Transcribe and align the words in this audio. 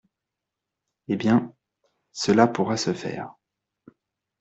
Eh 1.09 1.15
bien, 1.15 1.53
cela 2.11 2.47
pourra 2.47 2.75
se 2.75 2.91
faire. 2.91 3.35